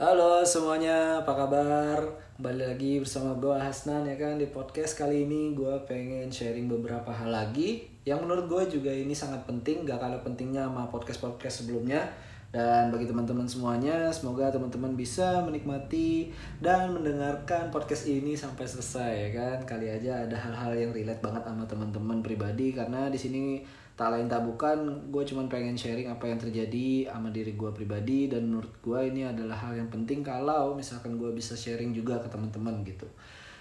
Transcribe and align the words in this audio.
Halo 0.00 0.40
semuanya, 0.48 1.20
apa 1.20 1.36
kabar? 1.36 2.00
Kembali 2.40 2.72
lagi 2.72 3.04
bersama 3.04 3.36
gue 3.36 3.52
Hasnan 3.52 4.08
ya 4.08 4.16
kan 4.16 4.40
di 4.40 4.48
podcast 4.48 4.96
kali 4.96 5.28
ini 5.28 5.52
gue 5.52 5.76
pengen 5.84 6.24
sharing 6.32 6.72
beberapa 6.72 7.12
hal 7.12 7.28
lagi 7.28 7.84
yang 8.08 8.16
menurut 8.24 8.48
gue 8.48 8.80
juga 8.80 8.88
ini 8.88 9.12
sangat 9.12 9.44
penting, 9.44 9.84
gak 9.84 10.00
kalah 10.00 10.24
pentingnya 10.24 10.64
sama 10.64 10.88
podcast-podcast 10.88 11.68
sebelumnya. 11.68 12.00
Dan 12.48 12.88
bagi 12.88 13.12
teman-teman 13.12 13.44
semuanya, 13.44 14.08
semoga 14.08 14.48
teman-teman 14.48 14.96
bisa 14.96 15.44
menikmati 15.44 16.32
dan 16.64 16.96
mendengarkan 16.96 17.68
podcast 17.68 18.08
ini 18.08 18.32
sampai 18.32 18.64
selesai 18.64 19.12
ya 19.12 19.30
kan. 19.36 19.68
Kali 19.68 19.84
aja 19.84 20.24
ada 20.24 20.34
hal-hal 20.40 20.80
yang 20.80 20.96
relate 20.96 21.20
banget 21.20 21.44
sama 21.44 21.68
teman-teman 21.68 22.24
pribadi 22.24 22.72
karena 22.72 23.12
di 23.12 23.20
sini 23.20 23.60
tak 24.00 24.16
lain 24.16 24.32
tak 24.32 24.40
bukan 24.48 24.80
gue 25.12 25.20
cuman 25.28 25.44
pengen 25.52 25.76
sharing 25.76 26.08
apa 26.08 26.24
yang 26.24 26.40
terjadi 26.40 27.12
sama 27.12 27.28
diri 27.28 27.52
gue 27.52 27.68
pribadi 27.76 28.32
dan 28.32 28.48
menurut 28.48 28.72
gue 28.80 28.96
ini 29.12 29.28
adalah 29.28 29.52
hal 29.52 29.76
yang 29.76 29.92
penting 29.92 30.24
kalau 30.24 30.72
misalkan 30.72 31.20
gue 31.20 31.28
bisa 31.36 31.52
sharing 31.52 31.92
juga 31.92 32.16
ke 32.16 32.32
teman-teman 32.32 32.80
gitu. 32.88 33.04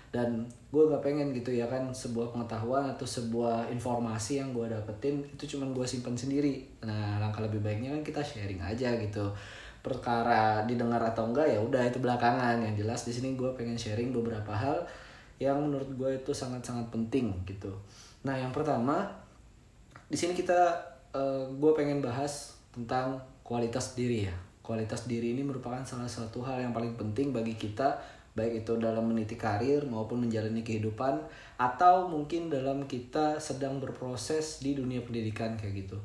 Dan 0.10 0.48
gue 0.72 0.84
gak 0.90 1.04
pengen 1.04 1.36
gitu 1.36 1.52
ya 1.52 1.68
kan 1.68 1.92
sebuah 1.92 2.32
pengetahuan 2.32 2.88
atau 2.88 3.04
sebuah 3.04 3.68
informasi 3.70 4.40
yang 4.40 4.56
gue 4.56 4.66
dapetin 4.72 5.22
itu 5.28 5.60
cuman 5.60 5.76
gue 5.76 5.84
simpan 5.84 6.16
sendiri. 6.16 6.64
Nah 6.88 7.20
langkah 7.20 7.44
lebih 7.44 7.60
baiknya 7.60 7.92
kan 8.00 8.02
kita 8.02 8.24
sharing 8.24 8.64
aja 8.64 8.96
gitu. 8.96 9.28
Perkara 9.84 10.64
didengar 10.64 11.04
atau 11.04 11.28
enggak 11.28 11.52
ya 11.52 11.60
udah 11.60 11.84
itu 11.84 12.00
belakangan. 12.00 12.64
Yang 12.64 12.88
jelas 12.88 13.00
di 13.04 13.12
sini 13.12 13.36
gue 13.36 13.52
pengen 13.60 13.76
sharing 13.76 14.16
beberapa 14.16 14.56
hal 14.56 14.88
yang 15.36 15.60
menurut 15.60 15.92
gue 16.00 16.12
itu 16.16 16.32
sangat-sangat 16.32 16.88
penting 16.96 17.36
gitu. 17.44 17.76
Nah 18.24 18.40
yang 18.40 18.56
pertama 18.56 19.19
di 20.10 20.18
sini 20.18 20.34
kita 20.34 20.74
uh, 21.14 21.46
gue 21.54 21.72
pengen 21.78 22.02
bahas 22.02 22.58
tentang 22.74 23.22
kualitas 23.46 23.94
diri 23.94 24.26
ya. 24.26 24.36
Kualitas 24.66 25.06
diri 25.06 25.38
ini 25.38 25.46
merupakan 25.46 25.82
salah 25.86 26.10
satu 26.10 26.42
hal 26.42 26.62
yang 26.62 26.74
paling 26.74 26.98
penting 26.98 27.30
bagi 27.30 27.54
kita 27.54 27.98
baik 28.38 28.66
itu 28.66 28.78
dalam 28.78 29.10
meniti 29.10 29.34
karir 29.38 29.86
maupun 29.90 30.26
menjalani 30.26 30.62
kehidupan 30.62 31.18
atau 31.58 32.06
mungkin 32.06 32.50
dalam 32.50 32.86
kita 32.86 33.42
sedang 33.42 33.82
berproses 33.82 34.62
di 34.62 34.78
dunia 34.78 35.02
pendidikan 35.02 35.58
kayak 35.58 35.86
gitu. 35.86 35.98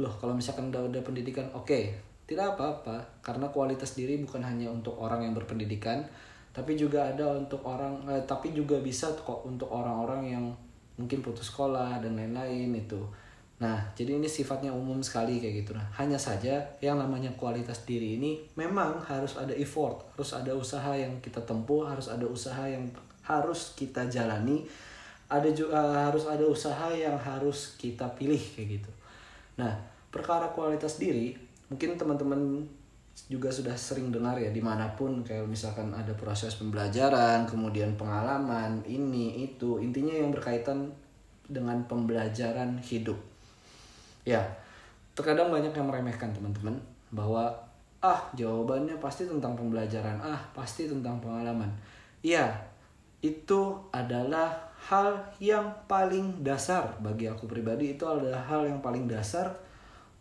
Loh 0.00 0.12
kalau 0.16 0.36
misalkan 0.36 0.68
udah 0.72 0.88
udah 0.88 1.02
pendidikan 1.04 1.48
oke 1.52 1.68
okay, 1.68 1.96
tidak 2.28 2.56
apa-apa 2.56 3.00
karena 3.24 3.48
kualitas 3.48 3.96
diri 3.96 4.20
bukan 4.20 4.44
hanya 4.44 4.68
untuk 4.68 4.96
orang 5.00 5.24
yang 5.24 5.32
berpendidikan 5.32 6.04
tapi 6.52 6.76
juga 6.76 7.08
ada 7.08 7.24
untuk 7.36 7.64
orang 7.64 8.04
eh, 8.08 8.24
tapi 8.28 8.52
juga 8.52 8.80
bisa 8.80 9.08
kok 9.14 9.44
untuk 9.48 9.68
orang-orang 9.72 10.36
yang 10.36 10.44
mungkin 10.98 11.22
putus 11.22 11.54
sekolah 11.54 12.02
dan 12.02 12.18
lain-lain 12.18 12.74
itu 12.74 13.00
Nah, 13.58 13.90
jadi 13.98 14.14
ini 14.14 14.30
sifatnya 14.30 14.70
umum 14.70 15.02
sekali 15.02 15.42
kayak 15.42 15.66
gitu. 15.66 15.72
Nah, 15.74 15.82
hanya 15.98 16.14
saja 16.14 16.62
yang 16.78 16.94
namanya 16.94 17.34
kualitas 17.34 17.82
diri 17.82 18.14
ini 18.14 18.38
memang 18.54 19.02
harus 19.02 19.34
ada 19.34 19.50
effort, 19.58 20.06
harus 20.14 20.30
ada 20.30 20.54
usaha 20.54 20.94
yang 20.94 21.18
kita 21.18 21.42
tempuh, 21.42 21.82
harus 21.82 22.06
ada 22.06 22.22
usaha 22.22 22.62
yang 22.70 22.86
harus 23.26 23.74
kita 23.74 24.06
jalani, 24.06 24.62
ada 25.26 25.50
juga 25.50 25.74
uh, 25.74 26.06
harus 26.06 26.30
ada 26.30 26.46
usaha 26.46 26.94
yang 26.94 27.18
harus 27.18 27.74
kita 27.74 28.06
pilih 28.14 28.38
kayak 28.54 28.78
gitu. 28.78 28.90
Nah, 29.58 29.74
perkara 30.14 30.46
kualitas 30.54 31.02
diri, 31.02 31.34
mungkin 31.66 31.98
teman-teman 31.98 32.62
juga 33.26 33.50
sudah 33.50 33.74
sering 33.74 34.14
dengar 34.14 34.38
ya 34.38 34.54
di 34.54 34.62
mana 34.62 34.86
pun 34.94 35.26
kayak 35.26 35.50
misalkan 35.50 35.90
ada 35.90 36.14
proses 36.14 36.54
pembelajaran, 36.54 37.42
kemudian 37.50 37.98
pengalaman, 37.98 38.86
ini 38.86 39.50
itu 39.50 39.82
intinya 39.82 40.14
yang 40.14 40.30
berkaitan 40.30 40.94
dengan 41.50 41.82
pembelajaran 41.90 42.78
hidup 42.78 43.18
ya 44.28 44.44
terkadang 45.16 45.48
banyak 45.48 45.72
yang 45.72 45.88
meremehkan 45.88 46.28
teman-teman 46.36 46.76
bahwa 47.08 47.48
ah 48.04 48.20
jawabannya 48.36 49.00
pasti 49.00 49.24
tentang 49.24 49.56
pembelajaran 49.56 50.20
ah 50.20 50.38
pasti 50.52 50.84
tentang 50.84 51.18
pengalaman. 51.18 51.72
Iya 52.20 52.52
itu 53.24 53.74
adalah 53.90 54.54
hal 54.92 55.16
yang 55.40 55.66
paling 55.90 56.44
dasar. 56.44 56.94
Bagi 57.00 57.26
aku 57.26 57.48
pribadi 57.48 57.96
itu 57.96 58.04
adalah 58.06 58.44
hal 58.46 58.68
yang 58.68 58.78
paling 58.78 59.10
dasar 59.10 59.50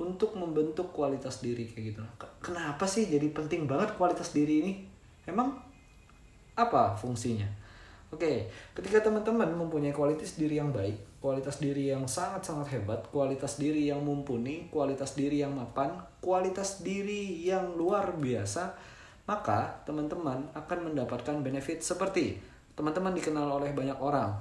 untuk 0.02 0.34
membentuk 0.34 0.90
kualitas 0.96 1.44
diri 1.44 1.70
kayak 1.70 1.84
gitu. 1.94 2.02
Kenapa 2.42 2.90
sih 2.90 3.06
jadi 3.06 3.30
penting 3.30 3.70
banget 3.70 3.94
kualitas 4.00 4.34
diri 4.34 4.66
ini? 4.66 4.74
Emang 5.28 5.54
apa 6.58 6.98
fungsinya 6.98 7.67
Oke, 8.08 8.48
ketika 8.72 9.04
teman-teman 9.04 9.52
mempunyai 9.52 9.92
kualitas 9.92 10.40
diri 10.40 10.56
yang 10.56 10.72
baik, 10.72 11.20
kualitas 11.20 11.60
diri 11.60 11.92
yang 11.92 12.08
sangat-sangat 12.08 12.72
hebat, 12.72 13.04
kualitas 13.12 13.60
diri 13.60 13.92
yang 13.92 14.00
mumpuni, 14.00 14.72
kualitas 14.72 15.12
diri 15.12 15.44
yang 15.44 15.52
mapan, 15.52 15.92
kualitas 16.24 16.80
diri 16.80 17.44
yang 17.44 17.76
luar 17.76 18.16
biasa, 18.16 18.80
maka 19.28 19.84
teman-teman 19.84 20.48
akan 20.56 20.80
mendapatkan 20.88 21.36
benefit 21.44 21.84
seperti 21.84 22.40
teman-teman 22.80 23.12
dikenal 23.12 23.60
oleh 23.60 23.76
banyak 23.76 24.00
orang, 24.00 24.40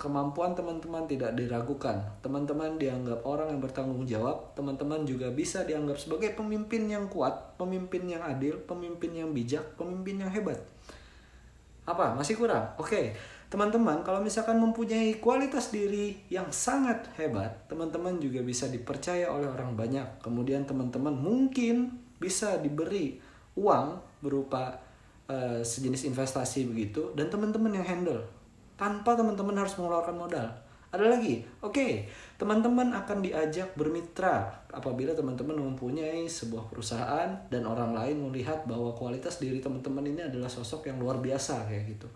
kemampuan 0.00 0.56
teman-teman 0.56 1.04
tidak 1.04 1.36
diragukan, 1.36 2.00
teman-teman 2.24 2.80
dianggap 2.80 3.20
orang 3.28 3.52
yang 3.52 3.60
bertanggung 3.60 4.08
jawab, 4.08 4.56
teman-teman 4.56 5.04
juga 5.04 5.28
bisa 5.28 5.60
dianggap 5.68 6.00
sebagai 6.00 6.32
pemimpin 6.32 6.88
yang 6.88 7.04
kuat, 7.12 7.52
pemimpin 7.60 8.08
yang 8.08 8.24
adil, 8.24 8.56
pemimpin 8.64 9.12
yang 9.12 9.30
bijak, 9.36 9.76
pemimpin 9.76 10.24
yang 10.24 10.32
hebat. 10.32 10.56
Apa? 11.84 12.16
Masih 12.16 12.36
kurang? 12.36 12.64
Oke. 12.80 13.12
Teman-teman, 13.52 14.02
kalau 14.02 14.18
misalkan 14.18 14.58
mempunyai 14.58 15.22
kualitas 15.22 15.70
diri 15.70 16.18
yang 16.26 16.50
sangat 16.50 17.06
hebat, 17.14 17.54
teman-teman 17.70 18.18
juga 18.18 18.42
bisa 18.42 18.66
dipercaya 18.66 19.30
oleh 19.30 19.46
orang 19.46 19.78
banyak. 19.78 20.18
Kemudian 20.18 20.66
teman-teman 20.66 21.14
mungkin 21.14 21.94
bisa 22.18 22.58
diberi 22.58 23.20
uang 23.54 24.00
berupa 24.18 24.74
uh, 25.30 25.60
sejenis 25.62 26.10
investasi 26.10 26.66
begitu 26.66 27.14
dan 27.14 27.30
teman-teman 27.30 27.78
yang 27.78 27.86
handle 27.86 28.24
tanpa 28.74 29.14
teman-teman 29.14 29.54
harus 29.54 29.76
mengeluarkan 29.78 30.16
modal. 30.18 30.48
Ada 30.94 31.18
lagi, 31.18 31.42
oke, 31.58 31.74
okay, 31.74 31.92
teman-teman 32.38 32.94
akan 32.94 33.18
diajak 33.18 33.74
bermitra 33.74 34.46
apabila 34.70 35.10
teman-teman 35.10 35.58
mempunyai 35.58 36.30
sebuah 36.30 36.70
perusahaan 36.70 37.26
dan 37.50 37.66
orang 37.66 37.90
lain 37.90 38.30
melihat 38.30 38.62
bahwa 38.62 38.94
kualitas 38.94 39.42
diri 39.42 39.58
teman-teman 39.58 40.06
ini 40.06 40.22
adalah 40.22 40.46
sosok 40.46 40.86
yang 40.86 41.02
luar 41.02 41.18
biasa 41.18 41.66
kayak 41.66 41.98
gitu. 41.98 42.06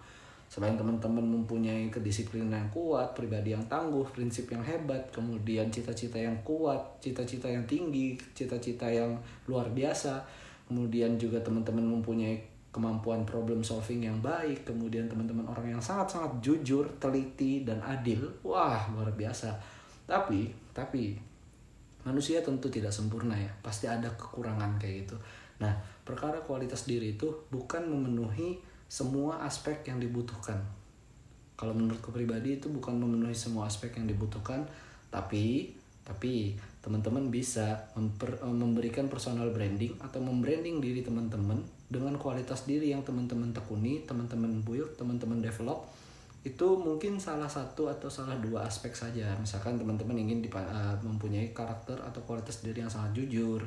Selain 0.46 0.78
teman-teman 0.78 1.20
mempunyai 1.20 1.90
kedisiplinan 1.90 2.54
yang 2.54 2.70
kuat, 2.70 3.18
pribadi 3.18 3.52
yang 3.52 3.66
tangguh, 3.66 4.06
prinsip 4.14 4.48
yang 4.48 4.62
hebat, 4.62 5.10
kemudian 5.12 5.68
cita-cita 5.74 6.16
yang 6.16 6.38
kuat, 6.40 6.78
cita-cita 7.02 7.50
yang 7.50 7.66
tinggi, 7.66 8.16
cita-cita 8.32 8.86
yang 8.88 9.12
luar 9.50 9.68
biasa, 9.74 10.24
kemudian 10.70 11.20
juga 11.20 11.42
teman-teman 11.44 12.00
mempunyai 12.00 12.47
kemampuan 12.68 13.24
problem 13.24 13.64
solving 13.64 14.04
yang 14.04 14.18
baik, 14.20 14.68
kemudian 14.68 15.08
teman-teman 15.08 15.48
orang 15.48 15.72
yang 15.76 15.82
sangat-sangat 15.82 16.38
jujur, 16.44 16.84
teliti 17.00 17.64
dan 17.64 17.80
adil, 17.80 18.28
wah 18.44 18.88
luar 18.92 19.08
biasa. 19.16 19.56
Tapi, 20.04 20.52
tapi 20.76 21.16
manusia 22.04 22.44
tentu 22.44 22.68
tidak 22.68 22.92
sempurna 22.92 23.36
ya, 23.36 23.50
pasti 23.64 23.88
ada 23.88 24.08
kekurangan 24.16 24.76
kayak 24.76 25.08
gitu. 25.08 25.16
Nah, 25.64 25.72
perkara 26.04 26.38
kualitas 26.44 26.84
diri 26.84 27.16
itu 27.16 27.28
bukan 27.48 27.88
memenuhi 27.88 28.60
semua 28.88 29.42
aspek 29.44 29.84
yang 29.88 29.98
dibutuhkan. 30.00 30.56
Kalau 31.58 31.74
menurutku 31.74 32.14
pribadi 32.14 32.60
itu 32.60 32.70
bukan 32.70 32.94
memenuhi 32.94 33.34
semua 33.34 33.66
aspek 33.66 33.90
yang 33.98 34.06
dibutuhkan, 34.06 34.62
tapi 35.10 35.74
tapi 36.08 36.56
teman-teman 36.80 37.28
bisa 37.28 37.76
memper, 37.92 38.40
memberikan 38.48 39.12
personal 39.12 39.52
branding 39.52 39.92
atau 40.00 40.24
membranding 40.24 40.80
diri 40.80 41.04
teman-teman 41.04 41.60
dengan 41.92 42.16
kualitas 42.16 42.64
diri 42.64 42.96
yang 42.96 43.04
teman-teman 43.04 43.52
tekuni, 43.52 44.08
teman-teman 44.08 44.64
build, 44.64 44.96
teman-teman 44.96 45.44
develop 45.44 45.84
itu 46.48 46.68
mungkin 46.80 47.20
salah 47.20 47.50
satu 47.50 47.92
atau 47.92 48.08
salah 48.08 48.40
dua 48.40 48.64
aspek 48.64 48.94
saja. 48.96 49.36
Misalkan 49.36 49.76
teman-teman 49.76 50.16
ingin 50.16 50.40
uh, 50.48 50.96
mempunyai 51.04 51.52
karakter 51.52 52.00
atau 52.00 52.24
kualitas 52.24 52.64
diri 52.64 52.80
yang 52.80 52.88
sangat 52.88 53.20
jujur, 53.20 53.60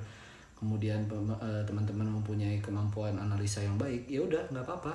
kemudian 0.57 1.05
uh, 1.11 1.61
teman-teman 1.67 2.09
mempunyai 2.09 2.57
kemampuan 2.57 3.13
analisa 3.21 3.61
yang 3.61 3.77
baik, 3.77 4.09
ya 4.09 4.25
udah 4.25 4.49
nggak 4.49 4.65
apa-apa. 4.65 4.93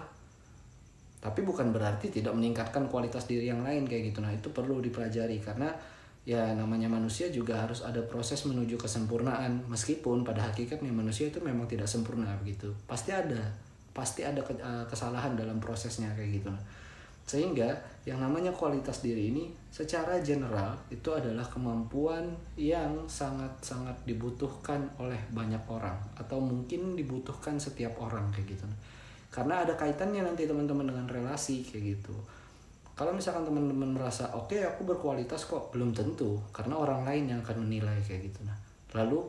Tapi 1.23 1.47
bukan 1.47 1.71
berarti 1.71 2.11
tidak 2.11 2.35
meningkatkan 2.35 2.91
kualitas 2.91 3.31
diri 3.31 3.47
yang 3.47 3.63
lain 3.63 3.87
kayak 3.87 4.11
gitu. 4.11 4.19
Nah 4.19 4.35
itu 4.35 4.51
perlu 4.51 4.83
dipelajari 4.83 5.39
karena 5.39 5.71
ya 6.27 6.43
namanya 6.59 6.91
manusia 6.91 7.31
juga 7.31 7.55
harus 7.63 7.87
ada 7.87 8.03
proses 8.11 8.43
menuju 8.45 8.75
kesempurnaan. 8.75 9.63
Meskipun 9.71 10.27
pada 10.27 10.43
hakikatnya 10.43 10.91
manusia 10.91 11.31
itu 11.31 11.39
memang 11.39 11.71
tidak 11.71 11.87
sempurna 11.87 12.35
begitu. 12.43 12.75
Pasti 12.91 13.15
ada 13.15 13.39
pasti 13.95 14.27
ada 14.27 14.43
eh, 14.43 14.85
kesalahan 14.91 15.39
dalam 15.39 15.63
prosesnya 15.63 16.11
kayak 16.19 16.43
gitu. 16.43 16.53
Sehingga 17.27 17.75
yang 18.07 18.23
namanya 18.23 18.51
kualitas 18.55 19.03
diri 19.03 19.31
ini 19.35 19.51
secara 19.71 20.19
general 20.23 20.75
itu 20.91 21.11
adalah 21.11 21.43
kemampuan 21.47 22.23
yang 22.59 23.07
sangat-sangat 23.07 23.95
dibutuhkan 24.03 24.83
oleh 24.99 25.19
banyak 25.31 25.63
orang. 25.71 25.97
Atau 26.19 26.43
mungkin 26.43 26.99
dibutuhkan 26.99 27.55
setiap 27.55 27.95
orang 28.03 28.27
kayak 28.35 28.59
gitu. 28.59 28.67
Karena 29.31 29.63
ada 29.63 29.79
kaitannya 29.79 30.27
nanti 30.27 30.47
teman-teman 30.47 30.91
dengan 30.91 31.07
relasi 31.07 31.63
kayak 31.63 31.99
gitu 31.99 32.15
kalau 32.97 33.13
misalkan 33.13 33.45
teman-teman 33.45 33.93
merasa 33.93 34.33
oke 34.33 34.57
okay, 34.57 34.65
aku 34.65 34.89
berkualitas 34.89 35.45
kok 35.45 35.69
belum 35.69 35.93
tentu 35.93 36.41
karena 36.49 36.81
orang 36.81 37.05
lain 37.05 37.29
yang 37.29 37.41
akan 37.45 37.69
menilai 37.69 38.01
kayak 38.01 38.33
gitu. 38.33 38.41
Nah 38.49 38.57
lalu 38.97 39.21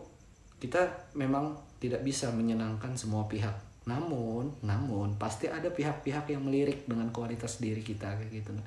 kita 0.63 0.87
memang 1.19 1.51
tidak 1.83 1.99
bisa 2.07 2.31
menyenangkan 2.31 2.95
semua 2.95 3.27
pihak. 3.27 3.53
Namun 3.83 4.47
namun 4.63 5.19
pasti 5.19 5.51
ada 5.51 5.67
pihak-pihak 5.67 6.31
yang 6.31 6.47
melirik 6.47 6.87
dengan 6.87 7.11
kualitas 7.11 7.59
diri 7.59 7.83
kita 7.83 8.15
kayak 8.15 8.31
gitu. 8.31 8.55
Nah 8.55 8.63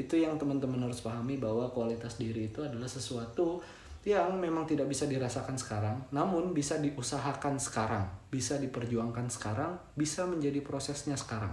itu 0.00 0.16
yang 0.16 0.40
teman-teman 0.40 0.80
harus 0.80 1.04
pahami 1.04 1.36
bahwa 1.36 1.68
kualitas 1.68 2.16
diri 2.16 2.48
itu 2.48 2.64
adalah 2.64 2.88
sesuatu 2.88 3.60
yang 4.08 4.40
memang 4.40 4.64
tidak 4.64 4.88
bisa 4.88 5.04
dirasakan 5.04 5.58
sekarang, 5.58 5.98
namun 6.14 6.56
bisa 6.56 6.80
diusahakan 6.80 7.60
sekarang, 7.60 8.06
bisa 8.32 8.56
diperjuangkan 8.56 9.26
sekarang, 9.28 9.76
bisa 9.98 10.24
menjadi 10.24 10.62
prosesnya 10.64 11.18
sekarang. 11.18 11.50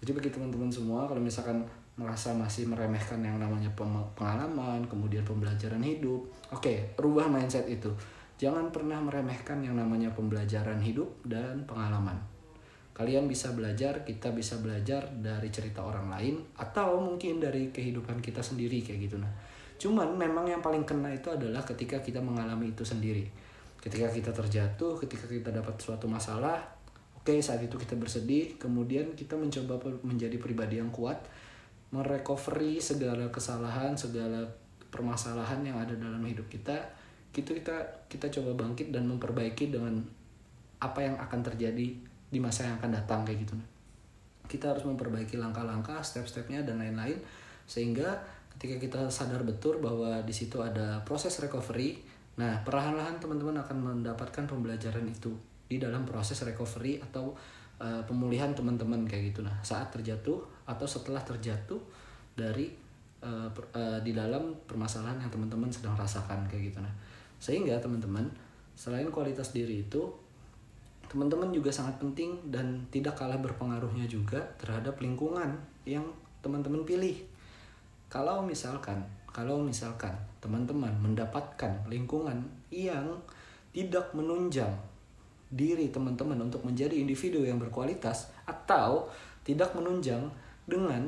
Jadi 0.00 0.14
bagi 0.14 0.30
teman-teman 0.30 0.70
semua, 0.72 1.04
kalau 1.04 1.18
misalkan 1.20 1.66
merasa 1.96 2.36
masih 2.36 2.68
meremehkan 2.68 3.24
yang 3.24 3.40
namanya 3.40 3.72
pengalaman, 4.12 4.84
kemudian 4.84 5.24
pembelajaran 5.24 5.80
hidup, 5.80 6.22
oke, 6.52 6.96
rubah 7.00 7.28
mindset 7.28 7.64
itu. 7.66 7.88
Jangan 8.36 8.68
pernah 8.68 9.00
meremehkan 9.00 9.64
yang 9.64 9.80
namanya 9.80 10.12
pembelajaran 10.12 10.76
hidup 10.80 11.08
dan 11.24 11.64
pengalaman 11.64 12.36
kalian 12.96 13.28
bisa 13.28 13.52
belajar, 13.52 14.08
kita 14.08 14.32
bisa 14.32 14.56
belajar 14.64 15.04
dari 15.20 15.52
cerita 15.52 15.84
orang 15.84 16.08
lain 16.08 16.40
atau 16.56 16.96
mungkin 16.96 17.36
dari 17.36 17.68
kehidupan 17.68 18.24
kita 18.24 18.40
sendiri 18.40 18.80
kayak 18.80 19.04
gitu 19.04 19.20
nah. 19.20 19.28
Cuman 19.76 20.16
memang 20.16 20.48
yang 20.48 20.64
paling 20.64 20.88
kena 20.88 21.12
itu 21.12 21.28
adalah 21.28 21.60
ketika 21.60 22.00
kita 22.00 22.24
mengalami 22.24 22.72
itu 22.72 22.88
sendiri. 22.88 23.28
Ketika 23.76 24.08
kita 24.08 24.32
terjatuh, 24.32 24.96
ketika 24.96 25.28
kita 25.28 25.52
dapat 25.52 25.76
suatu 25.76 26.08
masalah, 26.08 26.56
oke 27.12 27.28
okay, 27.28 27.44
saat 27.44 27.60
itu 27.60 27.76
kita 27.76 28.00
bersedih, 28.00 28.56
kemudian 28.56 29.12
kita 29.12 29.36
mencoba 29.36 29.76
menjadi 30.00 30.40
pribadi 30.40 30.80
yang 30.80 30.88
kuat, 30.88 31.20
merecovery 31.94 32.82
segala 32.82 33.28
kesalahan, 33.30 33.94
segala 33.94 34.42
permasalahan 34.90 35.62
yang 35.62 35.76
ada 35.78 35.94
dalam 35.94 36.22
hidup 36.24 36.46
kita, 36.48 36.74
itu 37.36 37.52
kita 37.52 37.76
kita 38.08 38.26
coba 38.40 38.64
bangkit 38.64 38.88
dan 38.88 39.04
memperbaiki 39.04 39.68
dengan 39.68 40.00
apa 40.80 41.04
yang 41.04 41.16
akan 41.20 41.40
terjadi 41.44 41.92
di 42.32 42.38
masa 42.40 42.64
yang 42.68 42.76
akan 42.80 42.96
datang 42.96 43.20
kayak 43.24 43.44
gitu 43.44 43.56
kita 44.46 44.72
harus 44.72 44.86
memperbaiki 44.86 45.36
langkah-langkah 45.36 46.00
step-stepnya 46.00 46.62
dan 46.62 46.78
lain-lain 46.78 47.18
sehingga 47.66 48.14
ketika 48.56 48.78
kita 48.78 49.00
sadar 49.10 49.42
betul 49.42 49.82
bahwa 49.82 50.22
di 50.22 50.32
situ 50.32 50.62
ada 50.62 51.02
proses 51.02 51.34
recovery 51.42 51.98
nah 52.36 52.62
perlahan-lahan 52.62 53.18
teman-teman 53.18 53.58
akan 53.64 53.76
mendapatkan 53.76 54.44
pembelajaran 54.44 55.04
itu 55.08 55.32
di 55.66 55.82
dalam 55.82 56.06
proses 56.06 56.38
recovery 56.46 57.02
atau 57.02 57.34
uh, 57.80 58.02
pemulihan 58.04 58.52
teman-teman 58.52 59.04
kayak 59.08 59.34
gitu 59.34 59.40
nah 59.44 59.54
saat 59.60 59.88
terjatuh 59.92 60.38
atau 60.66 60.86
setelah 60.86 61.22
terjatuh 61.22 61.78
dari 62.36 62.72
uh, 63.24 63.48
uh, 63.50 63.98
di 64.02 64.12
dalam 64.12 64.52
permasalahan 64.68 65.20
yang 65.22 65.32
teman-teman 65.32 65.70
sedang 65.72 65.96
rasakan 65.96 66.44
kayak 66.50 66.72
gitu 66.72 66.78
nah 66.82 66.92
sehingga 67.36 67.76
teman-teman 67.80 68.28
selain 68.76 69.08
kualitas 69.08 69.52
diri 69.52 69.84
itu 69.88 70.26
teman-teman 71.06 71.54
juga 71.54 71.70
sangat 71.70 72.02
penting 72.02 72.50
dan 72.50 72.82
tidak 72.90 73.14
kalah 73.14 73.38
berpengaruhnya 73.38 74.10
juga 74.10 74.42
terhadap 74.58 74.98
lingkungan 74.98 75.54
yang 75.86 76.02
teman-teman 76.42 76.82
pilih. 76.82 77.22
Kalau 78.10 78.42
misalkan, 78.42 79.02
kalau 79.30 79.62
misalkan 79.62 80.14
teman-teman 80.42 80.94
mendapatkan 80.98 81.86
lingkungan 81.86 82.42
yang 82.70 83.06
tidak 83.70 84.10
menunjang 84.14 84.70
diri 85.46 85.88
teman-teman 85.94 86.38
untuk 86.42 86.66
menjadi 86.66 86.98
individu 86.98 87.46
yang 87.46 87.62
berkualitas 87.62 88.34
atau 88.46 89.06
tidak 89.46 89.70
menunjang 89.78 90.26
dengan 90.66 91.06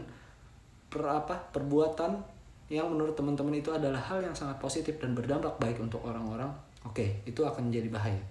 per 0.88 1.04
apa 1.04 1.36
perbuatan 1.50 2.38
yang 2.68 2.88
menurut 2.92 3.16
teman-teman 3.16 3.56
itu 3.58 3.72
adalah 3.72 3.98
hal 3.98 4.20
yang 4.20 4.36
sangat 4.36 4.60
positif 4.60 5.00
dan 5.00 5.16
berdampak 5.16 5.56
baik 5.56 5.80
untuk 5.80 6.04
orang-orang, 6.04 6.52
oke, 6.84 7.24
itu 7.24 7.40
akan 7.40 7.72
menjadi 7.72 7.88
bahaya. 7.88 8.24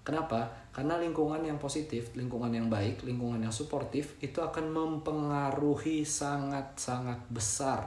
Kenapa? 0.00 0.48
Karena 0.72 0.96
lingkungan 0.96 1.42
yang 1.42 1.58
positif, 1.58 2.14
lingkungan 2.16 2.48
yang 2.54 2.70
baik, 2.70 3.04
lingkungan 3.04 3.42
yang 3.42 3.52
suportif 3.52 4.16
itu 4.22 4.38
akan 4.38 4.70
mempengaruhi 4.70 6.06
sangat-sangat 6.06 7.26
besar. 7.28 7.84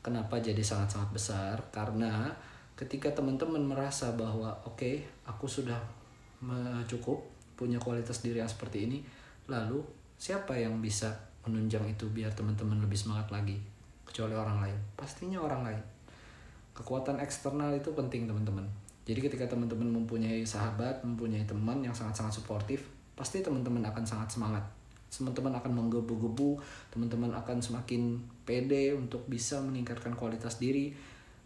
Kenapa 0.00 0.40
jadi 0.40 0.62
sangat-sangat 0.64 1.10
besar? 1.12 1.56
Karena 1.74 2.32
ketika 2.72 3.12
teman-teman 3.12 3.60
merasa 3.60 4.14
bahwa 4.16 4.54
oke, 4.64 4.80
okay, 4.80 5.04
aku 5.28 5.44
sudah 5.44 5.99
cukup 6.88 7.20
punya 7.56 7.76
kualitas 7.76 8.24
diri 8.24 8.40
yang 8.40 8.48
seperti 8.48 8.88
ini, 8.88 8.98
lalu 9.48 9.84
siapa 10.16 10.56
yang 10.56 10.80
bisa 10.80 11.12
menunjang 11.44 11.84
itu 11.88 12.08
biar 12.08 12.32
teman-teman 12.32 12.80
lebih 12.80 12.96
semangat 12.96 13.28
lagi? 13.28 13.60
Kecuali 14.08 14.32
orang 14.32 14.64
lain. 14.64 14.78
Pastinya 14.96 15.40
orang 15.40 15.62
lain. 15.68 15.82
Kekuatan 16.72 17.20
eksternal 17.20 17.76
itu 17.76 17.92
penting, 17.92 18.24
teman-teman 18.24 18.64
jadi 19.10 19.26
ketika 19.26 19.50
teman-teman 19.50 19.90
mempunyai 19.90 20.46
sahabat, 20.46 21.02
mempunyai 21.02 21.42
teman 21.42 21.82
yang 21.82 21.90
sangat-sangat 21.90 22.30
suportif, 22.30 22.86
pasti 23.18 23.42
teman-teman 23.42 23.82
akan 23.82 24.06
sangat 24.06 24.30
semangat. 24.30 24.62
Teman-teman 25.10 25.50
akan 25.58 25.72
menggebu-gebu, 25.74 26.62
teman-teman 26.94 27.34
akan 27.34 27.58
semakin 27.58 28.22
pede 28.46 28.94
untuk 28.94 29.26
bisa 29.26 29.58
meningkatkan 29.66 30.14
kualitas 30.14 30.62
diri. 30.62 30.94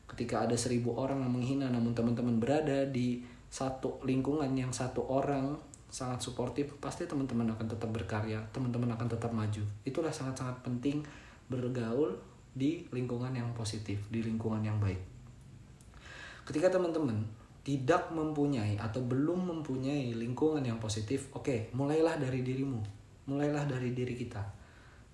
Ketika 0.04 0.44
ada 0.44 0.52
seribu 0.60 0.92
orang 1.00 1.24
yang 1.24 1.32
menghina, 1.32 1.72
namun 1.72 1.96
teman-teman 1.96 2.36
berada 2.36 2.84
di 2.84 3.24
satu 3.54 4.02
lingkungan 4.02 4.50
yang 4.58 4.74
satu 4.74 5.06
orang 5.06 5.54
sangat 5.86 6.18
suportif, 6.18 6.74
pasti 6.82 7.06
teman-teman 7.06 7.54
akan 7.54 7.70
tetap 7.70 7.86
berkarya, 7.94 8.42
teman-teman 8.50 8.90
akan 8.98 9.06
tetap 9.06 9.30
maju. 9.30 9.62
Itulah 9.86 10.10
sangat-sangat 10.10 10.58
penting 10.66 11.06
bergaul 11.46 12.18
di 12.50 12.82
lingkungan 12.90 13.30
yang 13.30 13.54
positif, 13.54 14.10
di 14.10 14.26
lingkungan 14.26 14.58
yang 14.58 14.82
baik. 14.82 14.98
Ketika 16.42 16.66
teman-teman 16.66 17.22
tidak 17.62 18.10
mempunyai 18.10 18.74
atau 18.74 19.06
belum 19.06 19.46
mempunyai 19.46 20.18
lingkungan 20.18 20.66
yang 20.66 20.82
positif, 20.82 21.30
oke, 21.30 21.46
okay, 21.46 21.58
mulailah 21.78 22.18
dari 22.18 22.42
dirimu. 22.42 22.82
Mulailah 23.30 23.70
dari 23.70 23.94
diri 23.94 24.18
kita. 24.18 24.42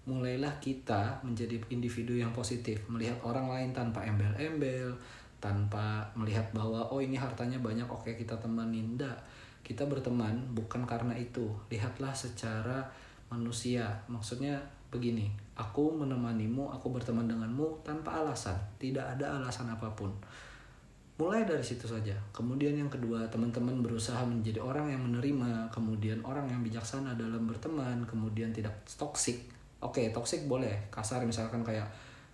Mulailah 0.08 0.56
kita 0.64 1.20
menjadi 1.28 1.60
individu 1.68 2.16
yang 2.16 2.32
positif, 2.32 2.88
melihat 2.88 3.20
orang 3.20 3.52
lain 3.52 3.70
tanpa 3.76 4.00
embel-embel, 4.00 4.96
tanpa 5.40 6.04
melihat 6.14 6.44
bahwa 6.52 6.84
oh 6.92 7.00
ini 7.00 7.16
hartanya 7.16 7.58
banyak, 7.58 7.88
oke 7.88 8.06
okay, 8.06 8.14
kita 8.14 8.36
temanin. 8.38 8.94
Tidak. 8.94 9.16
Kita 9.60 9.88
berteman 9.88 10.36
bukan 10.52 10.84
karena 10.84 11.16
itu. 11.16 11.48
Lihatlah 11.72 12.12
secara 12.12 12.84
manusia. 13.32 13.88
Maksudnya 14.06 14.60
begini, 14.92 15.32
aku 15.56 15.90
menemanimu, 15.96 16.68
aku 16.70 16.92
berteman 16.92 17.26
denganmu 17.26 17.80
tanpa 17.82 18.20
alasan, 18.20 18.56
tidak 18.76 19.04
ada 19.16 19.40
alasan 19.40 19.68
apa 19.72 19.88
pun 19.96 20.12
mulai 21.20 21.44
dari 21.44 21.60
situ 21.60 21.84
saja 21.84 22.16
kemudian 22.32 22.72
yang 22.72 22.88
kedua 22.88 23.28
teman-teman 23.28 23.84
berusaha 23.84 24.24
menjadi 24.24 24.56
orang 24.56 24.88
yang 24.88 25.04
menerima 25.04 25.68
kemudian 25.68 26.16
orang 26.24 26.48
yang 26.48 26.64
bijaksana 26.64 27.12
dalam 27.12 27.44
berteman 27.44 28.00
kemudian 28.08 28.48
tidak 28.56 28.72
toksik 28.88 29.44
oke 29.84 30.00
okay, 30.00 30.08
toksik 30.16 30.48
boleh 30.48 30.72
kasar 30.88 31.20
misalkan 31.28 31.60
kayak 31.60 31.84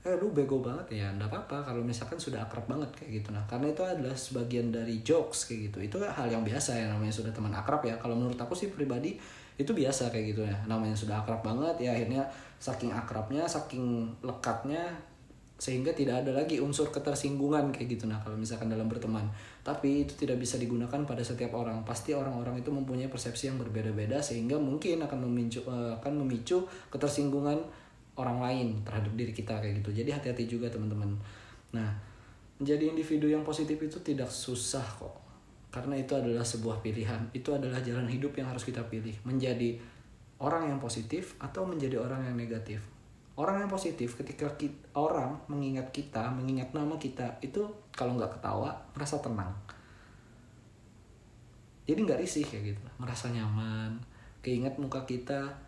eh 0.07 0.15
lu 0.23 0.31
bego 0.31 0.63
banget 0.63 1.03
ya 1.03 1.11
ndak 1.19 1.27
apa-apa 1.27 1.67
kalau 1.67 1.83
misalkan 1.83 2.15
sudah 2.15 2.39
akrab 2.47 2.63
banget 2.71 2.87
kayak 2.95 3.11
gitu. 3.21 3.35
Nah 3.35 3.43
karena 3.51 3.75
itu 3.75 3.83
adalah 3.83 4.15
sebagian 4.15 4.71
dari 4.71 5.03
jokes 5.03 5.51
kayak 5.51 5.75
gitu. 5.75 5.79
Itu 5.91 5.97
hal 5.99 6.31
yang 6.31 6.47
biasa 6.47 6.79
ya 6.79 6.87
namanya 6.87 7.11
sudah 7.11 7.35
teman 7.35 7.51
akrab 7.51 7.83
ya. 7.83 7.99
Kalau 7.99 8.15
menurut 8.15 8.39
aku 8.39 8.55
sih 8.55 8.71
pribadi 8.71 9.19
itu 9.59 9.73
biasa 9.75 10.15
kayak 10.15 10.27
gitu 10.31 10.47
ya. 10.47 10.55
Namanya 10.71 10.95
sudah 10.95 11.27
akrab 11.27 11.43
banget 11.43 11.91
ya 11.91 11.91
akhirnya 11.91 12.23
saking 12.63 12.95
akrabnya 12.95 13.51
saking 13.51 14.07
lekatnya 14.23 14.95
sehingga 15.57 15.89
tidak 15.97 16.23
ada 16.23 16.37
lagi 16.37 16.61
unsur 16.61 16.95
ketersinggungan 16.95 17.75
kayak 17.75 17.99
gitu. 17.99 18.07
Nah 18.07 18.23
kalau 18.23 18.39
misalkan 18.39 18.71
dalam 18.71 18.87
berteman. 18.87 19.27
Tapi 19.67 20.07
itu 20.07 20.15
tidak 20.15 20.39
bisa 20.39 20.55
digunakan 20.55 21.03
pada 21.03 21.27
setiap 21.27 21.51
orang. 21.59 21.83
Pasti 21.83 22.15
orang-orang 22.15 22.63
itu 22.63 22.71
mempunyai 22.71 23.11
persepsi 23.11 23.51
yang 23.51 23.59
berbeda-beda 23.59 24.23
sehingga 24.23 24.55
mungkin 24.55 25.03
akan 25.03 25.27
memicu 25.27 25.67
uh, 25.67 25.99
akan 25.99 26.23
memicu 26.23 26.63
ketersinggungan 26.95 27.59
orang 28.16 28.40
lain 28.40 28.68
terhadap 28.82 29.12
diri 29.12 29.32
kita 29.32 29.61
kayak 29.61 29.85
gitu. 29.85 30.02
Jadi 30.02 30.11
hati-hati 30.12 30.44
juga 30.49 30.66
teman-teman. 30.73 31.12
Nah 31.76 31.90
menjadi 32.56 32.88
individu 32.88 33.28
yang 33.28 33.44
positif 33.44 33.76
itu 33.76 34.00
tidak 34.00 34.32
susah 34.32 34.85
kok. 34.96 35.14
Karena 35.68 36.00
itu 36.00 36.16
adalah 36.16 36.40
sebuah 36.40 36.80
pilihan. 36.80 37.28
Itu 37.37 37.52
adalah 37.52 37.85
jalan 37.85 38.08
hidup 38.08 38.32
yang 38.40 38.49
harus 38.49 38.64
kita 38.64 38.80
pilih. 38.88 39.12
Menjadi 39.28 39.76
orang 40.40 40.73
yang 40.73 40.80
positif 40.80 41.37
atau 41.37 41.68
menjadi 41.68 42.00
orang 42.00 42.25
yang 42.25 42.37
negatif. 42.37 42.80
Orang 43.37 43.61
yang 43.61 43.68
positif 43.68 44.16
ketika 44.16 44.49
kita, 44.56 44.80
orang 44.96 45.37
mengingat 45.52 45.92
kita 45.92 46.32
mengingat 46.32 46.73
nama 46.73 46.96
kita 46.96 47.37
itu 47.44 47.61
kalau 47.92 48.16
nggak 48.16 48.40
ketawa 48.40 48.73
merasa 48.96 49.20
tenang. 49.20 49.52
Jadi 51.85 52.00
nggak 52.00 52.20
risih 52.25 52.49
kayak 52.49 52.73
gitu. 52.73 52.82
Merasa 52.96 53.28
nyaman. 53.28 54.00
Keinget 54.40 54.80
muka 54.80 55.04
kita 55.04 55.65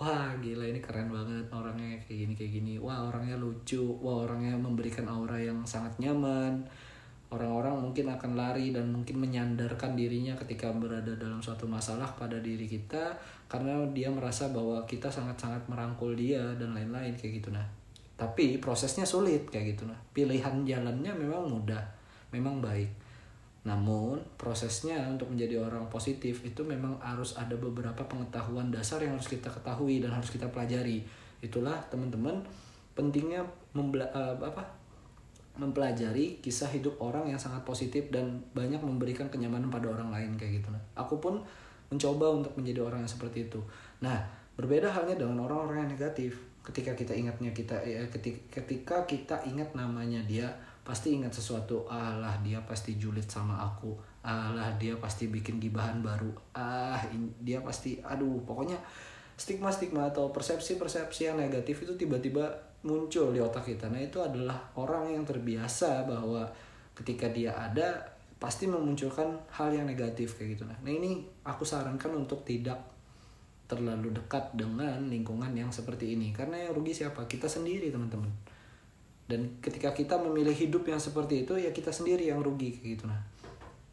wah 0.00 0.32
gila 0.40 0.64
ini 0.64 0.80
keren 0.80 1.12
banget 1.12 1.44
orangnya 1.52 2.00
kayak 2.00 2.18
gini 2.24 2.32
kayak 2.32 2.52
gini. 2.56 2.74
Wah 2.80 3.12
orangnya 3.12 3.36
lucu. 3.36 3.84
Wah 4.00 4.24
orangnya 4.24 4.56
memberikan 4.56 5.04
aura 5.04 5.36
yang 5.36 5.60
sangat 5.68 5.92
nyaman. 6.00 6.64
Orang-orang 7.30 7.78
mungkin 7.78 8.10
akan 8.10 8.34
lari 8.34 8.74
dan 8.74 8.90
mungkin 8.90 9.22
menyandarkan 9.22 9.94
dirinya 9.94 10.34
ketika 10.34 10.72
berada 10.74 11.14
dalam 11.14 11.38
suatu 11.38 11.68
masalah 11.68 12.10
pada 12.18 12.40
diri 12.42 12.66
kita 12.66 13.14
karena 13.46 13.86
dia 13.94 14.10
merasa 14.10 14.50
bahwa 14.50 14.82
kita 14.82 15.06
sangat-sangat 15.06 15.62
merangkul 15.70 16.18
dia 16.18 16.42
dan 16.58 16.74
lain-lain 16.74 17.14
kayak 17.14 17.38
gitu 17.38 17.54
nah. 17.54 17.68
Tapi 18.18 18.58
prosesnya 18.58 19.06
sulit 19.06 19.46
kayak 19.46 19.76
gitu 19.78 19.86
nah. 19.86 20.00
Pilihan 20.10 20.66
jalannya 20.66 21.12
memang 21.14 21.46
mudah 21.46 22.00
memang 22.34 22.62
baik 22.62 22.99
Namun 23.60 24.16
prosesnya 24.40 24.96
untuk 25.04 25.28
menjadi 25.28 25.60
orang 25.60 25.84
positif 25.92 26.40
itu 26.40 26.64
memang 26.64 26.96
harus 27.04 27.36
ada 27.36 27.52
beberapa 27.60 28.00
pengetahuan 28.08 28.72
dasar 28.72 29.04
yang 29.04 29.12
harus 29.12 29.28
kita 29.28 29.52
ketahui 29.52 30.00
dan 30.00 30.16
harus 30.16 30.32
kita 30.32 30.48
pelajari. 30.48 31.04
Itulah 31.44 31.76
teman-teman 31.92 32.40
pentingnya 32.96 33.44
membela 33.76 34.08
uh, 34.16 34.36
apa 34.40 34.80
mempelajari 35.60 36.40
kisah 36.40 36.72
hidup 36.72 36.96
orang 37.04 37.28
yang 37.28 37.36
sangat 37.36 37.60
positif 37.68 38.08
dan 38.08 38.40
banyak 38.56 38.80
memberikan 38.80 39.28
kenyamanan 39.28 39.68
pada 39.68 39.92
orang 39.92 40.08
lain 40.08 40.32
kayak 40.40 40.64
gitu. 40.64 40.72
Nah, 40.72 40.80
aku 40.96 41.20
pun 41.20 41.36
mencoba 41.92 42.32
untuk 42.32 42.56
menjadi 42.56 42.80
orang 42.80 43.04
yang 43.04 43.12
seperti 43.12 43.50
itu. 43.50 43.60
Nah, 44.00 44.16
berbeda 44.56 44.88
halnya 44.88 45.20
dengan 45.20 45.44
orang-orang 45.44 45.84
yang 45.84 45.92
negatif. 45.92 46.38
Ketika 46.64 46.96
kita 46.96 47.12
ingatnya 47.12 47.52
kita 47.52 47.76
ya, 47.84 48.00
ketika 48.48 49.04
kita 49.04 49.36
ingat 49.44 49.74
namanya 49.76 50.22
dia 50.24 50.48
pasti 50.90 51.14
ingat 51.14 51.30
sesuatu 51.30 51.86
alah 51.86 52.34
dia 52.42 52.58
pasti 52.66 52.98
julid 52.98 53.30
sama 53.30 53.62
aku. 53.62 53.94
Alah 54.26 54.74
dia 54.74 54.98
pasti 54.98 55.30
bikin 55.30 55.62
gibahan 55.62 56.02
baru. 56.02 56.34
Ah 56.50 56.98
dia 57.38 57.62
pasti 57.62 58.02
aduh 58.02 58.42
pokoknya 58.42 58.74
stigma 59.38 59.70
stigma 59.70 60.10
atau 60.10 60.34
persepsi 60.34 60.82
persepsi 60.82 61.30
yang 61.30 61.38
negatif 61.38 61.86
itu 61.86 61.94
tiba-tiba 61.94 62.50
muncul 62.82 63.30
di 63.30 63.38
otak 63.38 63.70
kita. 63.70 63.86
Nah 63.86 64.02
itu 64.02 64.18
adalah 64.18 64.58
orang 64.74 65.14
yang 65.14 65.22
terbiasa 65.22 66.10
bahwa 66.10 66.42
ketika 66.98 67.30
dia 67.30 67.54
ada 67.54 68.02
pasti 68.42 68.66
memunculkan 68.66 69.30
hal 69.54 69.70
yang 69.70 69.86
negatif 69.86 70.42
kayak 70.42 70.58
gitu. 70.58 70.66
Nah 70.66 70.74
ini 70.90 71.22
aku 71.46 71.62
sarankan 71.62 72.18
untuk 72.18 72.42
tidak 72.42 72.82
terlalu 73.70 74.10
dekat 74.10 74.50
dengan 74.58 75.06
lingkungan 75.06 75.54
yang 75.54 75.70
seperti 75.70 76.18
ini. 76.18 76.34
Karena 76.34 76.66
yang 76.66 76.74
rugi 76.74 76.90
siapa? 76.90 77.30
Kita 77.30 77.46
sendiri 77.46 77.94
teman-teman 77.94 78.49
dan 79.30 79.46
ketika 79.62 79.94
kita 79.94 80.18
memilih 80.18 80.50
hidup 80.50 80.82
yang 80.90 80.98
seperti 80.98 81.46
itu 81.46 81.54
ya 81.54 81.70
kita 81.70 81.94
sendiri 81.94 82.26
yang 82.26 82.42
rugi 82.42 82.74
kayak 82.74 82.98
gitu 82.98 83.06
nah. 83.06 83.22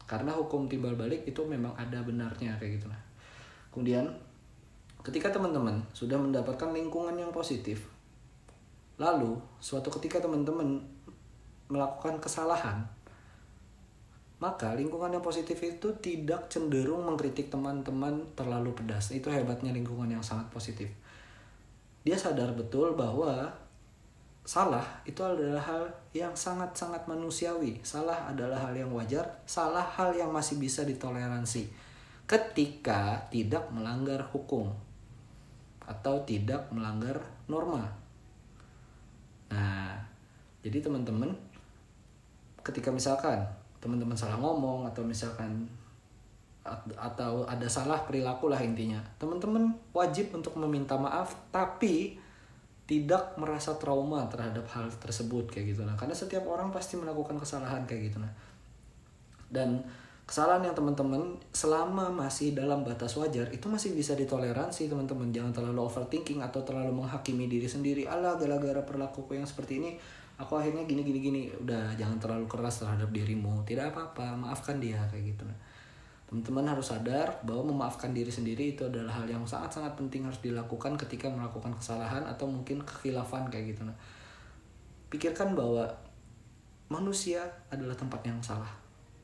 Karena 0.08 0.32
hukum 0.32 0.66
timbal 0.66 0.96
balik 0.96 1.28
itu 1.28 1.44
memang 1.46 1.76
ada 1.78 2.02
benarnya 2.02 2.58
kayak 2.58 2.82
gitu 2.82 2.90
nah. 2.90 2.98
Kemudian 3.70 4.10
ketika 5.06 5.30
teman-teman 5.30 5.78
sudah 5.94 6.18
mendapatkan 6.18 6.74
lingkungan 6.74 7.14
yang 7.14 7.30
positif 7.30 7.86
lalu 8.98 9.38
suatu 9.62 9.94
ketika 9.94 10.18
teman-teman 10.18 10.82
melakukan 11.70 12.18
kesalahan 12.18 12.82
maka 14.38 14.74
lingkungan 14.78 15.10
yang 15.10 15.22
positif 15.22 15.58
itu 15.66 15.90
tidak 15.98 16.46
cenderung 16.46 17.02
mengkritik 17.02 17.50
teman-teman 17.50 18.22
terlalu 18.38 18.70
pedas. 18.70 19.10
Itu 19.10 19.34
hebatnya 19.34 19.74
lingkungan 19.74 20.06
yang 20.06 20.22
sangat 20.22 20.46
positif. 20.54 20.86
Dia 22.06 22.14
sadar 22.14 22.54
betul 22.54 22.94
bahwa 22.94 23.50
salah 24.48 25.04
itu 25.04 25.20
adalah 25.20 25.60
hal 25.60 25.84
yang 26.16 26.32
sangat-sangat 26.32 27.04
manusiawi. 27.04 27.84
Salah 27.84 28.32
adalah 28.32 28.56
hal 28.56 28.72
yang 28.72 28.88
wajar, 28.96 29.28
salah 29.44 29.84
hal 29.84 30.16
yang 30.16 30.32
masih 30.32 30.56
bisa 30.56 30.88
ditoleransi 30.88 31.68
ketika 32.24 33.28
tidak 33.28 33.68
melanggar 33.68 34.24
hukum 34.32 34.72
atau 35.84 36.24
tidak 36.24 36.64
melanggar 36.72 37.20
norma. 37.44 37.92
Nah, 39.52 40.00
jadi 40.64 40.80
teman-teman 40.80 41.28
ketika 42.64 42.88
misalkan 42.88 43.44
teman-teman 43.84 44.16
salah 44.16 44.40
ngomong 44.40 44.88
atau 44.88 45.04
misalkan 45.04 45.68
atau 46.96 47.44
ada 47.44 47.68
salah 47.68 48.00
perilaku 48.08 48.48
lah 48.48 48.60
intinya, 48.64 49.00
teman-teman 49.20 49.76
wajib 49.92 50.32
untuk 50.32 50.56
meminta 50.56 50.96
maaf 50.96 51.36
tapi 51.52 52.16
tidak 52.88 53.36
merasa 53.36 53.76
trauma 53.76 54.24
terhadap 54.32 54.64
hal 54.72 54.88
tersebut 54.96 55.52
kayak 55.52 55.76
gitu 55.76 55.84
nah 55.84 55.92
karena 55.94 56.16
setiap 56.16 56.48
orang 56.48 56.72
pasti 56.72 56.96
melakukan 56.96 57.36
kesalahan 57.36 57.84
kayak 57.84 58.08
gitu 58.08 58.18
nah 58.18 58.32
dan 59.52 59.84
kesalahan 60.28 60.60
yang 60.60 60.76
teman-teman 60.76 61.40
selama 61.56 62.12
masih 62.12 62.52
dalam 62.52 62.84
batas 62.84 63.16
wajar 63.16 63.48
itu 63.48 63.64
masih 63.64 63.96
bisa 63.96 64.12
ditoleransi 64.12 64.92
teman-teman. 64.92 65.32
Jangan 65.32 65.56
terlalu 65.56 65.88
overthinking 65.88 66.44
atau 66.44 66.60
terlalu 66.60 67.00
menghakimi 67.00 67.48
diri 67.48 67.64
sendiri. 67.64 68.04
Ala 68.04 68.36
gara-gara 68.36 68.84
perilakuku 68.84 69.40
yang 69.40 69.48
seperti 69.48 69.80
ini 69.80 69.96
aku 70.36 70.60
akhirnya 70.60 70.84
gini 70.84 71.00
gini 71.00 71.20
gini. 71.24 71.42
Udah 71.56 71.96
jangan 71.96 72.20
terlalu 72.20 72.44
keras 72.44 72.84
terhadap 72.84 73.08
dirimu. 73.08 73.64
Tidak 73.64 73.88
apa-apa 73.88 74.36
maafkan 74.36 74.76
dia 74.76 75.00
kayak 75.08 75.32
gitu 75.32 75.48
nah 75.48 75.56
teman-teman 76.28 76.76
harus 76.76 76.92
sadar 76.92 77.40
bahwa 77.40 77.72
memaafkan 77.72 78.12
diri 78.12 78.28
sendiri 78.28 78.76
itu 78.76 78.84
adalah 78.84 79.16
hal 79.16 79.24
yang 79.24 79.48
sangat-sangat 79.48 79.96
penting 79.96 80.28
harus 80.28 80.36
dilakukan 80.44 81.00
ketika 81.00 81.32
melakukan 81.32 81.72
kesalahan 81.72 82.20
atau 82.28 82.44
mungkin 82.44 82.84
kekhilafan 82.84 83.48
kayak 83.48 83.72
gitu. 83.72 83.88
Nah 83.88 83.96
pikirkan 85.08 85.56
bahwa 85.56 85.88
manusia 86.92 87.40
adalah 87.72 87.96
tempat 87.96 88.20
yang 88.28 88.36
salah. 88.44 88.68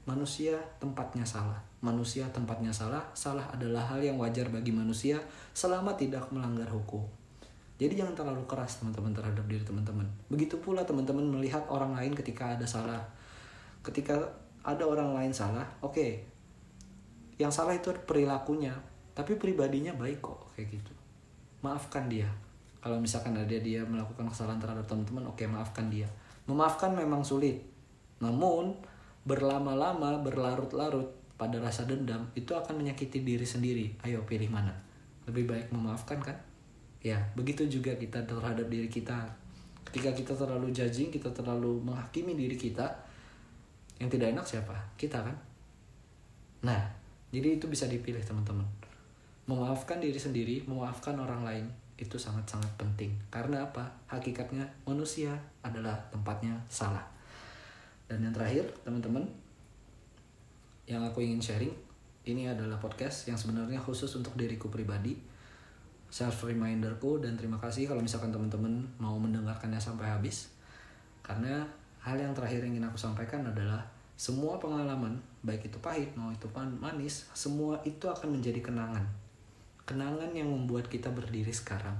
Manusia 0.08 0.56
tempatnya 0.80 1.24
salah. 1.28 1.60
Manusia 1.84 2.24
tempatnya 2.32 2.72
salah. 2.72 3.04
Salah 3.12 3.44
adalah 3.52 3.84
hal 3.84 4.00
yang 4.00 4.16
wajar 4.16 4.48
bagi 4.48 4.72
manusia 4.72 5.20
selama 5.52 5.92
tidak 5.96 6.24
melanggar 6.32 6.68
hukum. 6.72 7.04
Jadi 7.76 8.00
jangan 8.00 8.16
terlalu 8.16 8.44
keras 8.48 8.80
teman-teman 8.80 9.12
terhadap 9.12 9.44
diri 9.44 9.60
teman-teman. 9.60 10.08
Begitu 10.32 10.56
pula 10.60 10.80
teman-teman 10.88 11.36
melihat 11.36 11.64
orang 11.68 11.92
lain 11.92 12.16
ketika 12.16 12.56
ada 12.56 12.64
salah. 12.64 13.00
Ketika 13.84 14.16
ada 14.64 14.84
orang 14.88 15.12
lain 15.12 15.28
salah 15.28 15.68
oke 15.84 15.92
okay, 15.92 16.10
yang 17.38 17.50
salah 17.50 17.74
itu 17.74 17.90
perilakunya 18.06 18.74
tapi 19.14 19.38
pribadinya 19.38 19.94
baik 19.94 20.18
kok 20.18 20.50
kayak 20.58 20.74
gitu. 20.74 20.92
Maafkan 21.62 22.10
dia. 22.10 22.26
Kalau 22.82 22.98
misalkan 23.00 23.32
ada 23.32 23.56
dia 23.56 23.80
melakukan 23.86 24.26
kesalahan 24.28 24.60
terhadap 24.60 24.84
teman-teman 24.84 25.30
oke 25.30 25.46
maafkan 25.46 25.88
dia. 25.88 26.10
Memaafkan 26.50 26.92
memang 26.92 27.22
sulit. 27.24 27.62
Namun 28.20 28.74
berlama-lama 29.24 30.20
berlarut-larut 30.20 31.08
pada 31.38 31.56
rasa 31.62 31.88
dendam 31.88 32.28
itu 32.36 32.52
akan 32.52 32.82
menyakiti 32.82 33.22
diri 33.22 33.46
sendiri. 33.46 33.86
Ayo 34.04 34.20
pilih 34.26 34.50
mana? 34.50 34.74
Lebih 35.30 35.48
baik 35.48 35.66
memaafkan 35.72 36.20
kan? 36.20 36.36
Ya 37.00 37.16
begitu 37.38 37.64
juga 37.70 37.94
kita 37.96 38.20
terhadap 38.26 38.66
diri 38.68 38.90
kita. 38.90 39.24
Ketika 39.88 40.10
kita 40.10 40.34
terlalu 40.34 40.74
judging 40.74 41.14
kita 41.14 41.30
terlalu 41.30 41.80
menghakimi 41.86 42.34
diri 42.34 42.58
kita 42.58 42.84
yang 44.02 44.10
tidak 44.10 44.34
enak 44.34 44.44
siapa? 44.44 44.74
Kita 44.98 45.22
kan? 45.22 45.36
Nah 46.66 47.03
jadi 47.34 47.58
itu 47.58 47.66
bisa 47.66 47.90
dipilih 47.90 48.22
teman-teman. 48.22 48.62
Memaafkan 49.50 49.98
diri 49.98 50.14
sendiri, 50.14 50.62
memaafkan 50.70 51.18
orang 51.18 51.42
lain 51.42 51.66
itu 51.98 52.14
sangat-sangat 52.14 52.70
penting. 52.78 53.10
Karena 53.26 53.66
apa? 53.66 53.90
Hakikatnya 54.06 54.62
manusia 54.86 55.34
adalah 55.66 55.98
tempatnya 56.14 56.54
salah. 56.70 57.02
Dan 58.06 58.22
yang 58.22 58.30
terakhir, 58.30 58.70
teman-teman, 58.86 59.26
yang 60.86 61.02
aku 61.02 61.26
ingin 61.26 61.42
sharing, 61.42 61.74
ini 62.24 62.46
adalah 62.46 62.78
podcast 62.78 63.26
yang 63.26 63.34
sebenarnya 63.34 63.82
khusus 63.82 64.14
untuk 64.14 64.38
diriku 64.38 64.70
pribadi. 64.70 65.18
Self 66.14 66.46
reminderku 66.46 67.18
dan 67.18 67.34
terima 67.34 67.58
kasih 67.58 67.90
kalau 67.90 67.98
misalkan 67.98 68.30
teman-teman 68.30 68.86
mau 69.02 69.18
mendengarkannya 69.18 69.82
sampai 69.82 70.06
habis. 70.06 70.54
Karena 71.26 71.66
hal 72.06 72.14
yang 72.14 72.30
terakhir 72.30 72.62
yang 72.62 72.78
ingin 72.78 72.86
aku 72.86 72.94
sampaikan 72.94 73.42
adalah 73.42 73.82
semua 74.14 74.62
pengalaman 74.62 75.18
baik 75.44 75.68
itu 75.68 75.78
pahit 75.78 76.08
mau 76.16 76.32
itu 76.32 76.48
manis 76.56 77.28
semua 77.36 77.76
itu 77.84 78.08
akan 78.08 78.40
menjadi 78.40 78.64
kenangan. 78.64 79.04
Kenangan 79.84 80.32
yang 80.32 80.48
membuat 80.48 80.88
kita 80.88 81.12
berdiri 81.12 81.52
sekarang. 81.52 81.94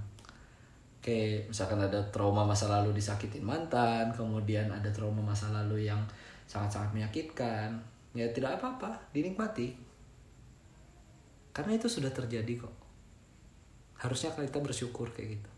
Kayak 1.05 1.53
misalkan 1.53 1.85
ada 1.85 2.01
trauma 2.09 2.49
masa 2.49 2.73
lalu 2.73 2.97
disakitin 2.97 3.45
mantan 3.45 4.09
kemudian 4.17 4.73
ada 4.73 4.89
trauma 4.89 5.21
masa 5.21 5.53
lalu 5.53 5.85
yang 5.85 6.01
sangat-sangat 6.49 6.97
menyakitkan 6.97 7.77
ya 8.17 8.25
tidak 8.33 8.57
apa-apa 8.57 8.97
dinikmati. 9.13 9.77
Karena 11.53 11.77
itu 11.77 11.87
sudah 11.87 12.09
terjadi 12.09 12.65
kok. 12.65 12.75
Harusnya 14.01 14.33
kita 14.33 14.65
bersyukur 14.65 15.13
kayak 15.13 15.39
gitu. 15.39 15.51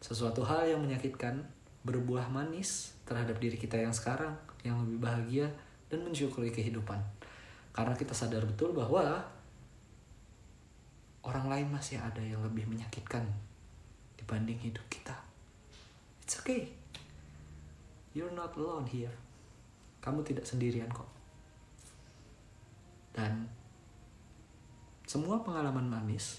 Sesuatu 0.00 0.40
hal 0.48 0.64
yang 0.64 0.80
menyakitkan 0.80 1.44
berbuah 1.84 2.32
manis 2.32 2.96
terhadap 3.04 3.36
diri 3.36 3.60
kita 3.60 3.76
yang 3.76 3.92
sekarang 3.92 4.32
yang 4.64 4.80
lebih 4.84 5.00
bahagia 5.00 5.48
dan 5.90 6.06
mensyukuri 6.06 6.54
kehidupan. 6.54 7.02
Karena 7.74 7.94
kita 7.98 8.14
sadar 8.14 8.46
betul 8.46 8.70
bahwa 8.70 9.20
orang 11.26 11.46
lain 11.50 11.68
masih 11.68 12.00
ada 12.00 12.22
yang 12.22 12.40
lebih 12.40 12.64
menyakitkan 12.70 13.26
dibanding 14.16 14.56
hidup 14.62 14.86
kita. 14.86 15.12
It's 16.24 16.38
okay. 16.38 16.70
You're 18.14 18.32
not 18.34 18.54
alone 18.54 18.86
here. 18.86 19.12
Kamu 20.00 20.22
tidak 20.22 20.46
sendirian 20.46 20.88
kok. 20.90 21.06
Dan 23.10 23.46
semua 25.10 25.42
pengalaman 25.42 25.90
manis 25.90 26.38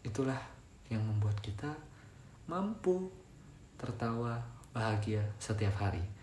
itulah 0.00 0.40
yang 0.88 1.04
membuat 1.04 1.36
kita 1.44 1.68
mampu 2.48 3.12
tertawa 3.76 4.40
bahagia 4.72 5.20
setiap 5.36 5.76
hari. 5.76 6.19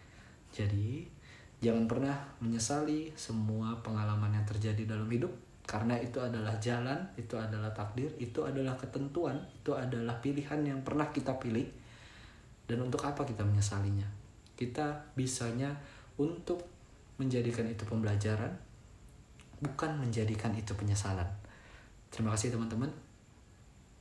Jadi, 0.58 1.06
jangan 1.62 1.86
pernah 1.86 2.18
menyesali 2.42 3.14
semua 3.14 3.78
pengalaman 3.86 4.34
yang 4.34 4.46
terjadi 4.50 4.90
dalam 4.90 5.06
hidup 5.06 5.30
karena 5.68 6.00
itu 6.00 6.18
adalah 6.18 6.56
jalan, 6.64 6.96
itu 7.20 7.36
adalah 7.36 7.68
takdir, 7.76 8.08
itu 8.18 8.40
adalah 8.40 8.74
ketentuan, 8.80 9.36
itu 9.52 9.76
adalah 9.76 10.16
pilihan 10.24 10.64
yang 10.64 10.80
pernah 10.82 11.12
kita 11.12 11.36
pilih. 11.38 11.68
Dan 12.64 12.88
untuk 12.88 13.04
apa 13.04 13.28
kita 13.28 13.44
menyesalinya? 13.44 14.08
Kita 14.56 14.96
bisanya 15.14 15.76
untuk 16.16 16.64
menjadikan 17.20 17.68
itu 17.68 17.84
pembelajaran, 17.84 18.50
bukan 19.60 19.92
menjadikan 20.00 20.56
itu 20.56 20.72
penyesalan. 20.72 21.28
Terima 22.16 22.32
kasih 22.34 22.56
teman-teman. 22.56 22.90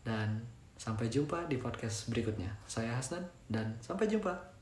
Dan 0.07 0.39
sampai 0.79 1.11
jumpa 1.11 1.51
di 1.51 1.59
podcast 1.59 2.07
berikutnya. 2.15 2.55
Saya 2.71 2.95
Hasnan 2.95 3.27
dan 3.51 3.75
sampai 3.83 4.07
jumpa. 4.07 4.56